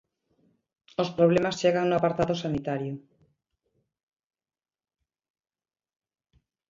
Os 1.01 1.09
problemas 1.17 1.57
chegan 1.61 1.85
no 1.87 1.95
apartado 1.97 2.35
sanitario. 2.43 2.93